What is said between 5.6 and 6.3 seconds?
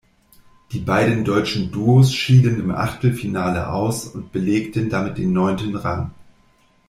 Rang.